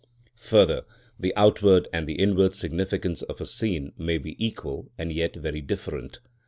[0.49, 0.83] Further,
[1.19, 5.61] the outward and the inward significance of a scene may be equal and yet very
[5.61, 6.21] different.